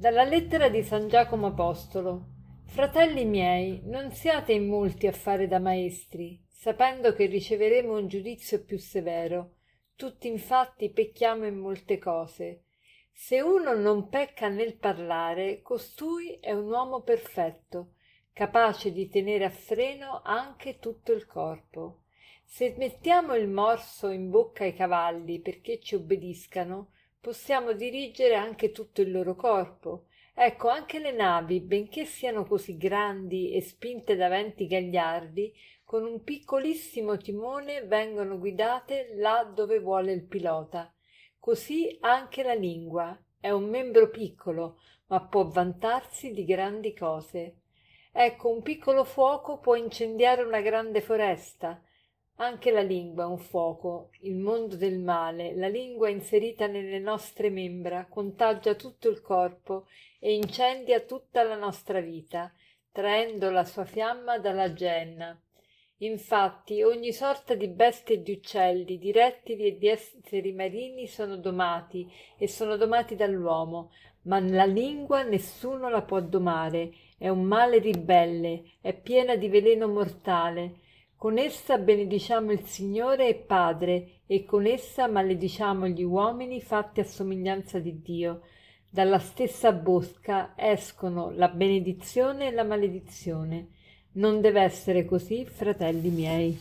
Dalla 0.00 0.24
lettera 0.24 0.70
di 0.70 0.82
San 0.82 1.08
Giacomo 1.08 1.48
Apostolo. 1.48 2.28
Fratelli 2.64 3.26
miei, 3.26 3.82
non 3.84 4.12
siate 4.12 4.54
in 4.54 4.66
molti 4.66 5.06
a 5.06 5.12
fare 5.12 5.46
da 5.46 5.58
maestri, 5.58 6.42
sapendo 6.48 7.12
che 7.12 7.26
riceveremo 7.26 7.98
un 7.98 8.08
giudizio 8.08 8.64
più 8.64 8.78
severo. 8.78 9.56
Tutti 9.96 10.26
infatti 10.26 10.88
pecchiamo 10.88 11.44
in 11.44 11.58
molte 11.58 11.98
cose. 11.98 12.62
Se 13.12 13.42
uno 13.42 13.76
non 13.76 14.08
pecca 14.08 14.48
nel 14.48 14.78
parlare, 14.78 15.60
costui 15.60 16.38
è 16.40 16.52
un 16.52 16.70
uomo 16.70 17.02
perfetto, 17.02 17.96
capace 18.32 18.92
di 18.92 19.06
tenere 19.10 19.44
a 19.44 19.50
freno 19.50 20.22
anche 20.24 20.78
tutto 20.78 21.12
il 21.12 21.26
corpo. 21.26 22.04
Se 22.42 22.74
mettiamo 22.78 23.34
il 23.34 23.48
morso 23.48 24.08
in 24.08 24.30
bocca 24.30 24.64
ai 24.64 24.72
cavalli 24.72 25.40
perché 25.40 25.78
ci 25.78 25.94
obbediscano, 25.94 26.92
possiamo 27.20 27.72
dirigere 27.72 28.34
anche 28.34 28.70
tutto 28.70 29.02
il 29.02 29.10
loro 29.10 29.36
corpo. 29.36 30.06
Ecco, 30.34 30.68
anche 30.68 30.98
le 30.98 31.12
navi, 31.12 31.60
benché 31.60 32.06
siano 32.06 32.46
così 32.46 32.78
grandi 32.78 33.52
e 33.52 33.60
spinte 33.60 34.16
da 34.16 34.28
venti 34.28 34.66
gagliardi, 34.66 35.52
con 35.84 36.04
un 36.04 36.22
piccolissimo 36.22 37.18
timone 37.18 37.82
vengono 37.82 38.38
guidate 38.38 39.12
là 39.16 39.44
dove 39.44 39.80
vuole 39.80 40.12
il 40.12 40.24
pilota. 40.24 40.92
Così 41.38 41.98
anche 42.00 42.42
la 42.42 42.54
lingua 42.54 43.18
è 43.38 43.50
un 43.50 43.68
membro 43.68 44.08
piccolo, 44.08 44.78
ma 45.08 45.20
può 45.20 45.44
vantarsi 45.44 46.30
di 46.30 46.44
grandi 46.44 46.94
cose. 46.94 47.56
Ecco, 48.12 48.50
un 48.50 48.62
piccolo 48.62 49.04
fuoco 49.04 49.58
può 49.58 49.74
incendiare 49.74 50.42
una 50.42 50.60
grande 50.60 51.00
foresta, 51.00 51.82
anche 52.40 52.70
la 52.70 52.80
lingua 52.80 53.24
è 53.24 53.26
un 53.26 53.38
fuoco, 53.38 54.10
il 54.20 54.36
mondo 54.36 54.74
del 54.74 54.98
male, 54.98 55.54
la 55.54 55.68
lingua 55.68 56.08
inserita 56.08 56.66
nelle 56.66 56.98
nostre 56.98 57.50
membra 57.50 58.06
contagia 58.06 58.74
tutto 58.74 59.10
il 59.10 59.20
corpo 59.20 59.86
e 60.18 60.32
incendia 60.32 61.00
tutta 61.00 61.42
la 61.42 61.56
nostra 61.56 62.00
vita, 62.00 62.50
traendo 62.90 63.50
la 63.50 63.64
sua 63.64 63.84
fiamma 63.84 64.38
dalla 64.38 64.72
genna. 64.72 65.38
Infatti 65.98 66.82
ogni 66.82 67.12
sorta 67.12 67.54
di 67.54 67.68
bestie 67.68 68.14
e 68.16 68.22
di 68.22 68.32
uccelli, 68.32 68.96
di 68.96 69.12
rettili 69.12 69.66
e 69.66 69.76
di 69.76 69.88
esseri 69.88 70.52
marini 70.52 71.06
sono 71.06 71.36
domati 71.36 72.10
e 72.38 72.48
sono 72.48 72.78
domati 72.78 73.16
dall'uomo, 73.16 73.92
ma 74.22 74.40
la 74.40 74.64
lingua 74.64 75.22
nessuno 75.24 75.90
la 75.90 76.00
può 76.00 76.22
domare, 76.22 76.90
è 77.18 77.28
un 77.28 77.42
male 77.42 77.80
ribelle, 77.80 78.62
è 78.80 78.94
piena 78.94 79.36
di 79.36 79.48
veleno 79.50 79.88
mortale 79.88 80.88
con 81.20 81.36
essa 81.36 81.76
benediciamo 81.76 82.50
il 82.50 82.64
Signore 82.64 83.28
e 83.28 83.34
Padre, 83.34 84.22
e 84.26 84.46
con 84.46 84.64
essa 84.64 85.06
malediciamo 85.06 85.86
gli 85.86 86.02
uomini 86.02 86.62
fatti 86.62 87.00
a 87.00 87.04
somiglianza 87.04 87.78
di 87.78 88.00
Dio. 88.00 88.40
Dalla 88.90 89.18
stessa 89.18 89.70
bosca 89.70 90.54
escono 90.56 91.30
la 91.32 91.48
benedizione 91.48 92.46
e 92.46 92.52
la 92.52 92.64
maledizione. 92.64 93.68
Non 94.12 94.40
deve 94.40 94.62
essere 94.62 95.04
così, 95.04 95.44
fratelli 95.44 96.08
miei. 96.08 96.58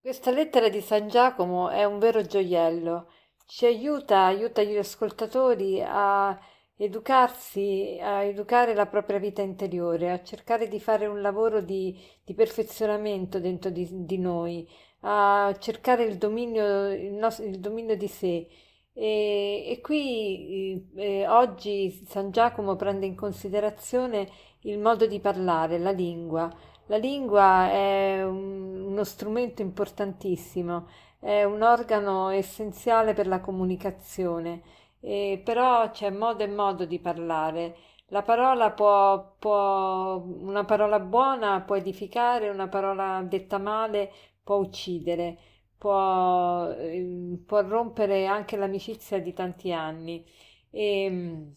Questa 0.00 0.32
lettera 0.32 0.68
di 0.68 0.80
San 0.80 1.06
Giacomo 1.06 1.68
è 1.68 1.84
un 1.84 2.00
vero 2.00 2.22
gioiello. 2.22 3.08
Ci 3.46 3.66
aiuta, 3.66 4.24
aiuta 4.24 4.64
gli 4.64 4.76
ascoltatori 4.76 5.80
a 5.80 6.36
educarsi, 6.76 7.98
a 8.00 8.22
educare 8.22 8.74
la 8.74 8.86
propria 8.86 9.18
vita 9.18 9.42
interiore, 9.42 10.10
a 10.10 10.22
cercare 10.22 10.68
di 10.68 10.78
fare 10.78 11.06
un 11.06 11.20
lavoro 11.20 11.60
di, 11.60 11.98
di 12.22 12.34
perfezionamento 12.34 13.40
dentro 13.40 13.70
di, 13.70 13.88
di, 13.90 14.18
noi, 14.18 14.68
a 15.00 15.54
cercare 15.58 16.04
il 16.04 16.18
dominio, 16.18 16.92
il, 16.92 17.12
nostro, 17.14 17.44
il 17.46 17.58
dominio 17.60 17.96
di 17.96 18.08
sé. 18.08 18.46
E, 18.92 19.64
e 19.68 19.80
qui 19.82 20.86
eh, 20.96 21.26
oggi 21.28 21.90
San 22.06 22.30
Giacomo 22.30 22.76
prende 22.76 23.06
in 23.06 23.14
considerazione 23.14 24.28
il 24.60 24.78
modo 24.78 25.06
di 25.06 25.20
parlare, 25.20 25.78
la 25.78 25.92
lingua. 25.92 26.52
La 26.86 26.98
lingua 26.98 27.70
è 27.70 28.22
un, 28.24 28.84
uno 28.86 29.04
strumento 29.04 29.62
importantissimo, 29.62 30.88
è 31.18 31.42
un 31.44 31.62
organo 31.62 32.28
essenziale 32.28 33.14
per 33.14 33.26
la 33.26 33.40
comunicazione 33.40 34.62
e 35.00 35.40
però 35.44 35.90
c'è 35.90 36.10
modo 36.10 36.42
e 36.44 36.48
modo 36.48 36.84
di 36.84 36.98
parlare. 36.98 37.76
La 38.08 38.22
parola 38.22 38.70
può, 38.70 39.34
può, 39.38 40.22
una 40.24 40.64
parola 40.64 41.00
buona 41.00 41.60
può 41.62 41.76
edificare, 41.76 42.48
una 42.48 42.68
parola 42.68 43.22
detta 43.28 43.58
male 43.58 44.12
può 44.42 44.56
uccidere, 44.56 45.38
può, 45.76 46.68
ehm, 46.70 47.42
può 47.46 47.62
rompere 47.62 48.26
anche 48.26 48.56
l'amicizia 48.56 49.20
di 49.20 49.32
tanti 49.32 49.72
anni. 49.72 50.24
E, 50.70 51.04
ehm, 51.04 51.54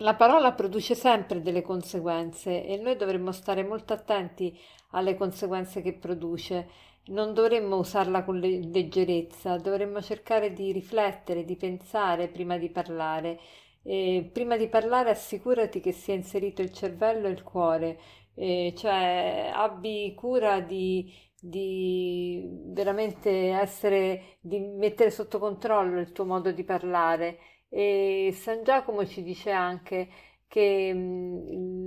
la 0.00 0.14
parola 0.14 0.52
produce 0.52 0.94
sempre 0.94 1.40
delle 1.40 1.62
conseguenze 1.62 2.66
e 2.66 2.76
noi 2.76 2.96
dovremmo 2.96 3.32
stare 3.32 3.64
molto 3.64 3.94
attenti 3.94 4.58
alle 4.90 5.16
conseguenze 5.16 5.80
che 5.80 5.94
produce 5.94 6.68
non 7.08 7.34
dovremmo 7.34 7.76
usarla 7.78 8.24
con 8.24 8.38
leggerezza, 8.38 9.56
dovremmo 9.58 10.00
cercare 10.02 10.52
di 10.52 10.72
riflettere, 10.72 11.44
di 11.44 11.56
pensare 11.56 12.28
prima 12.28 12.58
di 12.58 12.70
parlare. 12.70 13.38
E 13.82 14.28
prima 14.32 14.56
di 14.56 14.68
parlare 14.68 15.10
assicurati 15.10 15.80
che 15.80 15.92
sia 15.92 16.14
inserito 16.14 16.60
il 16.62 16.72
cervello 16.72 17.28
e 17.28 17.30
il 17.30 17.42
cuore, 17.44 17.98
e 18.34 18.74
cioè 18.76 19.50
abbi 19.54 20.12
cura 20.16 20.60
di, 20.60 21.12
di 21.40 22.44
veramente 22.66 23.30
essere, 23.50 24.38
di 24.40 24.58
mettere 24.58 25.10
sotto 25.10 25.38
controllo 25.38 26.00
il 26.00 26.10
tuo 26.12 26.24
modo 26.24 26.50
di 26.50 26.64
parlare. 26.64 27.38
E 27.68 28.30
San 28.34 28.64
Giacomo 28.64 29.06
ci 29.06 29.22
dice 29.22 29.50
anche 29.52 30.08
che 30.48 30.92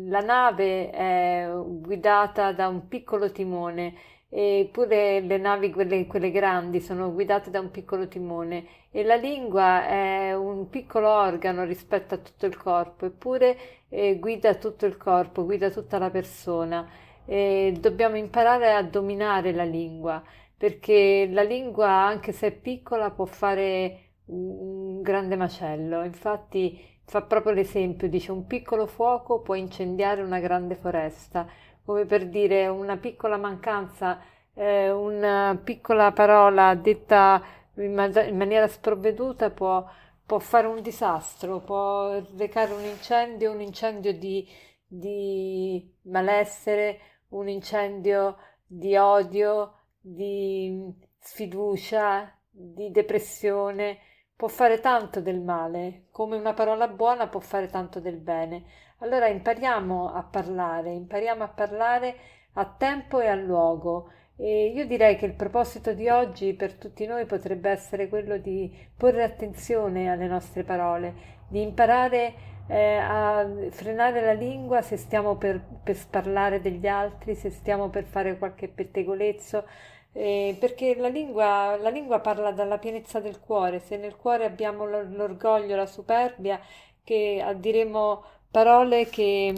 la 0.08 0.22
nave 0.22 0.90
è 0.92 1.50
guidata 1.66 2.52
da 2.54 2.68
un 2.68 2.88
piccolo 2.88 3.32
timone 3.32 3.94
eppure 4.30 5.22
le 5.22 5.38
navi, 5.38 5.72
quelle, 5.72 6.06
quelle, 6.06 6.32
grandi, 6.32 6.80
sono 6.80 7.12
guidate 7.12 7.50
da 7.50 7.60
un 7.60 7.72
piccolo 7.72 8.08
timone 8.08 8.66
e 8.92 9.04
la 9.04 9.16
lingua 9.16 9.88
è 9.88 10.36
un 10.36 10.70
piccolo 10.70 11.10
organo 11.10 11.64
rispetto 11.64 12.14
a 12.14 12.18
tutto 12.18 12.46
il 12.46 12.56
corpo, 12.56 13.06
eppure 13.06 13.58
eh, 13.90 14.20
guida 14.20 14.56
tutto 14.56 14.86
il 14.86 14.98
corpo, 14.98 15.46
guida 15.46 15.70
tutta 15.72 15.98
la 15.98 16.10
persona. 16.10 16.88
E 17.26 17.74
dobbiamo 17.80 18.18
imparare 18.18 18.72
a 18.74 18.82
dominare 18.84 19.52
la 19.52 19.64
lingua, 19.64 20.24
perché 20.58 21.28
la 21.32 21.44
lingua, 21.44 21.90
anche 21.90 22.32
se 22.32 22.48
è 22.48 22.52
piccola, 22.52 23.12
può 23.12 23.26
fare 23.26 24.10
un 24.26 25.02
grande 25.02 25.36
macello. 25.36 26.04
Infatti 26.04 26.80
fa 27.06 27.22
proprio 27.24 27.54
l'esempio, 27.54 28.08
dice 28.08 28.32
un 28.32 28.46
piccolo 28.46 28.86
fuoco 28.86 29.42
può 29.42 29.56
incendiare 29.56 30.22
una 30.22 30.40
grande 30.40 30.76
foresta 30.76 31.48
come 31.90 32.06
per 32.06 32.30
dire 32.30 32.68
una 32.68 32.98
piccola 32.98 33.36
mancanza, 33.36 34.22
eh, 34.54 34.92
una 34.92 35.60
piccola 35.64 36.12
parola 36.12 36.76
detta 36.76 37.44
in, 37.78 37.96
ma- 37.96 38.26
in 38.26 38.38
maniera 38.38 38.68
sprovveduta 38.68 39.50
può, 39.50 39.84
può, 40.24 40.38
fare 40.38 40.68
un 40.68 40.84
disastro, 40.84 41.62
può 41.62 42.24
recare 42.38 42.74
un 42.74 42.84
incendio, 42.84 43.52
un 43.52 43.62
incendio 43.62 44.14
di, 44.16 44.48
di 44.86 45.92
malessere, 46.04 47.00
un 47.30 47.50
incendio 47.50 48.38
di 48.68 48.96
odio, 48.96 49.74
di 50.00 50.94
sfiducia, 51.18 52.32
di 52.52 52.92
depressione, 52.92 53.98
può 54.36 54.48
fare 54.48 54.80
tanto 54.80 55.22
del 55.22 55.42
male, 55.42 56.06
come 56.12 56.38
una 56.38 56.54
parola 56.54 56.88
buona 56.88 57.28
può 57.28 57.40
fare 57.40 57.66
tanto 57.66 58.00
del 58.00 58.18
bene. 58.18 58.66
Allora 59.02 59.28
impariamo 59.28 60.14
a 60.14 60.24
parlare, 60.24 60.92
impariamo 60.92 61.44
a 61.44 61.48
parlare 61.48 62.16
a 62.54 62.66
tempo 62.66 63.22
e 63.22 63.28
a 63.28 63.36
luogo. 63.36 64.12
E 64.36 64.68
io 64.68 64.86
direi 64.86 65.16
che 65.16 65.26
il 65.26 65.34
proposito 65.34 65.94
di 65.94 66.10
oggi 66.10 66.54
per 66.54 66.74
tutti 66.74 67.06
noi 67.06 67.26
potrebbe 67.26 67.70
essere 67.70 68.10
quello 68.10 68.38
di 68.38 68.74
porre 68.98 69.24
attenzione 69.24 70.10
alle 70.10 70.28
nostre 70.28 70.64
parole, 70.64 71.14
di 71.48 71.62
imparare 71.62 72.34
eh, 72.68 72.96
a 72.98 73.48
frenare 73.70 74.22
la 74.22 74.34
lingua 74.34 74.82
se 74.82 74.98
stiamo 74.98 75.36
per, 75.36 75.62
per 75.84 75.98
parlare 76.10 76.62
degli 76.62 76.88
altri, 76.88 77.36
se 77.36 77.50
stiamo 77.50 77.90
per 77.90 78.04
fare 78.04 78.38
qualche 78.38 78.68
pettegolezzo, 78.68 79.66
eh, 80.14 80.58
perché 80.60 80.96
la 80.96 81.10
lingua, 81.10 81.78
la 81.78 81.90
lingua 81.90 82.20
parla 82.20 82.52
dalla 82.52 82.78
pienezza 82.78 83.20
del 83.20 83.40
cuore, 83.40 83.80
se 83.80 83.98
nel 83.98 84.16
cuore 84.16 84.46
abbiamo 84.46 84.86
l'orgoglio, 84.86 85.76
la 85.76 85.86
superbia, 85.86 86.60
che 87.04 87.44
diremo 87.58 88.24
parole 88.52 89.06
che 89.08 89.54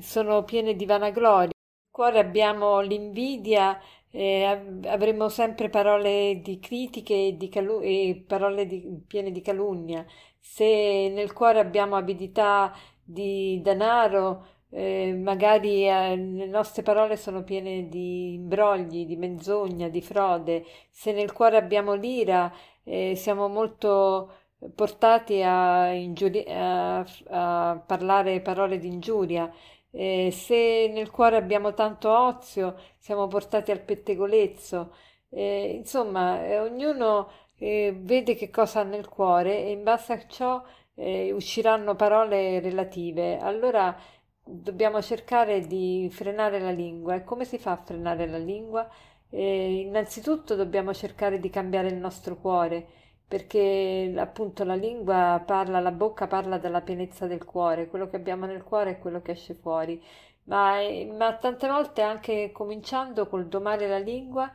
sono 0.00 0.44
piene 0.44 0.74
di 0.74 0.86
vanagloria. 0.86 1.50
Nel 1.52 1.90
cuore 1.90 2.18
abbiamo 2.18 2.80
l'invidia, 2.80 3.78
eh, 4.10 4.44
avremo 4.86 5.28
sempre 5.28 5.68
parole 5.68 6.40
di 6.42 6.58
critiche 6.58 7.14
e, 7.28 7.36
di 7.36 7.48
calu- 7.48 7.82
e 7.82 8.24
parole 8.26 8.66
di, 8.66 8.82
piene 9.06 9.30
di 9.30 9.40
calunnia. 9.42 10.04
Se 10.38 10.64
nel 11.12 11.32
cuore 11.32 11.58
abbiamo 11.60 11.96
avidità 11.96 12.74
di 13.02 13.60
denaro, 13.62 14.46
eh, 14.70 15.12
magari 15.14 15.86
eh, 15.88 16.16
le 16.16 16.46
nostre 16.46 16.82
parole 16.82 17.16
sono 17.16 17.42
piene 17.42 17.88
di 17.88 18.34
imbrogli, 18.34 19.04
di 19.06 19.16
menzogna, 19.16 19.88
di 19.88 20.00
frode. 20.00 20.64
Se 20.90 21.12
nel 21.12 21.32
cuore 21.32 21.56
abbiamo 21.56 21.94
l'ira, 21.94 22.52
eh, 22.84 23.14
siamo 23.16 23.48
molto 23.48 24.32
portati 24.74 25.42
a, 25.42 25.90
a, 25.90 27.06
a 27.28 27.78
parlare 27.86 28.40
parole 28.40 28.78
di 28.78 28.88
ingiuria. 28.88 29.50
Eh, 29.92 30.30
se 30.30 30.88
nel 30.92 31.10
cuore 31.10 31.36
abbiamo 31.36 31.74
tanto 31.74 32.10
ozio, 32.10 32.76
siamo 32.98 33.26
portati 33.26 33.70
al 33.70 33.80
pettegolezzo. 33.80 34.94
Eh, 35.30 35.74
insomma, 35.76 36.44
eh, 36.44 36.58
ognuno 36.58 37.30
eh, 37.58 37.94
vede 37.96 38.34
che 38.34 38.50
cosa 38.50 38.80
ha 38.80 38.82
nel 38.84 39.08
cuore 39.08 39.64
e 39.64 39.70
in 39.70 39.82
base 39.82 40.12
a 40.12 40.26
ciò 40.26 40.62
eh, 40.94 41.32
usciranno 41.32 41.94
parole 41.96 42.60
relative. 42.60 43.38
Allora 43.38 43.96
dobbiamo 44.44 45.00
cercare 45.02 45.66
di 45.66 46.08
frenare 46.10 46.60
la 46.60 46.70
lingua. 46.70 47.14
E 47.16 47.24
come 47.24 47.44
si 47.44 47.58
fa 47.58 47.72
a 47.72 47.76
frenare 47.76 48.26
la 48.26 48.38
lingua? 48.38 48.88
Eh, 49.30 49.80
innanzitutto 49.80 50.56
dobbiamo 50.56 50.92
cercare 50.92 51.38
di 51.38 51.50
cambiare 51.50 51.88
il 51.88 51.96
nostro 51.96 52.36
cuore, 52.36 52.86
perché 53.30 54.12
appunto 54.18 54.64
la 54.64 54.74
lingua 54.74 55.40
parla, 55.46 55.78
la 55.78 55.92
bocca 55.92 56.26
parla 56.26 56.58
dalla 56.58 56.80
pienezza 56.80 57.28
del 57.28 57.44
cuore, 57.44 57.86
quello 57.88 58.08
che 58.08 58.16
abbiamo 58.16 58.44
nel 58.46 58.64
cuore 58.64 58.92
è 58.92 58.98
quello 58.98 59.22
che 59.22 59.32
esce 59.32 59.54
fuori. 59.54 60.02
Ma, 60.44 60.78
ma 61.16 61.36
tante 61.36 61.68
volte 61.68 62.02
anche 62.02 62.50
cominciando 62.52 63.28
col 63.28 63.46
domare 63.46 63.86
la 63.88 63.98
lingua 63.98 64.50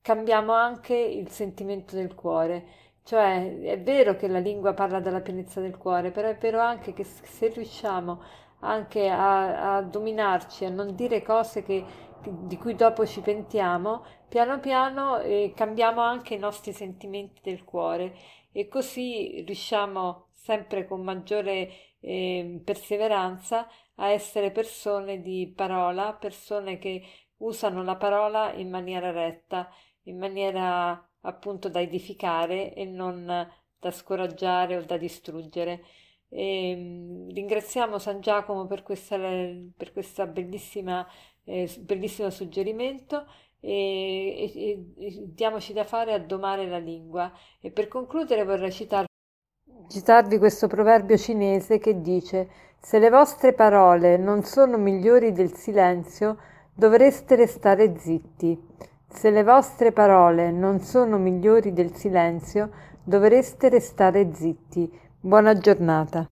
cambiamo 0.00 0.52
anche 0.52 0.94
il 0.94 1.28
sentimento 1.30 1.96
del 1.96 2.14
cuore. 2.14 2.64
Cioè, 3.02 3.60
è 3.62 3.80
vero 3.80 4.14
che 4.16 4.28
la 4.28 4.38
lingua 4.38 4.74
parla 4.74 5.00
della 5.00 5.20
pienezza 5.20 5.60
del 5.60 5.76
cuore, 5.76 6.10
però 6.12 6.28
è 6.28 6.36
vero 6.36 6.60
anche 6.60 6.92
che 6.92 7.04
se 7.04 7.48
riusciamo 7.48 8.22
anche 8.60 9.08
a, 9.10 9.76
a 9.76 9.82
dominarci, 9.82 10.64
a 10.64 10.70
non 10.70 10.94
dire 10.94 11.22
cose 11.22 11.62
che, 11.64 11.84
di 12.30 12.56
cui 12.56 12.74
dopo 12.74 13.06
ci 13.06 13.20
pentiamo, 13.20 14.04
piano 14.28 14.60
piano 14.60 15.18
eh, 15.20 15.52
cambiamo 15.54 16.00
anche 16.00 16.34
i 16.34 16.38
nostri 16.38 16.72
sentimenti 16.72 17.40
del 17.42 17.64
cuore 17.64 18.14
e 18.52 18.68
così 18.68 19.42
riusciamo 19.46 20.28
sempre 20.32 20.86
con 20.86 21.02
maggiore 21.02 21.70
eh, 22.00 22.60
perseveranza 22.64 23.68
a 23.96 24.08
essere 24.08 24.50
persone 24.50 25.20
di 25.20 25.52
parola, 25.54 26.12
persone 26.14 26.78
che 26.78 27.02
usano 27.38 27.82
la 27.82 27.96
parola 27.96 28.52
in 28.52 28.70
maniera 28.70 29.10
retta 29.10 29.68
in 30.04 30.18
maniera 30.18 31.08
appunto 31.20 31.68
da 31.68 31.80
edificare 31.80 32.74
e 32.74 32.84
non 32.84 33.26
da 33.78 33.90
scoraggiare 33.90 34.76
o 34.76 34.84
da 34.84 34.96
distruggere. 34.96 35.84
E, 36.28 36.70
ehm, 36.70 37.32
ringraziamo 37.32 37.98
San 37.98 38.20
Giacomo 38.20 38.66
per 38.66 38.82
questa, 38.82 39.16
per 39.18 39.92
questa 39.92 40.26
bellissima, 40.26 41.06
eh, 41.44 41.70
bellissimo 41.80 42.30
suggerimento 42.30 43.26
e, 43.60 44.52
e, 44.54 44.86
e, 44.98 45.22
diamoci 45.26 45.72
da 45.72 45.84
fare 45.84 46.12
a 46.12 46.18
domare 46.18 46.66
la 46.66 46.78
lingua. 46.78 47.32
E 47.60 47.70
per 47.70 47.88
concludere 47.88 48.44
vorrei 48.44 48.72
citar, 48.72 49.06
citarvi 49.88 50.38
questo 50.38 50.66
proverbio 50.66 51.16
cinese 51.16 51.78
che 51.78 52.00
dice 52.00 52.48
se 52.78 52.98
le 52.98 53.08
vostre 53.08 53.54
parole 53.54 54.18
non 54.18 54.42
sono 54.42 54.76
migliori 54.76 55.32
del 55.32 55.54
silenzio, 55.54 56.36
dovreste 56.74 57.34
restare 57.34 57.96
zitti. 57.96 58.60
Se 59.08 59.30
le 59.30 59.42
vostre 59.42 59.92
parole 59.92 60.50
non 60.50 60.80
sono 60.80 61.16
migliori 61.16 61.72
del 61.72 61.94
silenzio, 61.94 62.70
dovreste 63.02 63.70
restare 63.70 64.34
zitti. 64.34 64.90
Buona 65.18 65.56
giornata. 65.56 66.28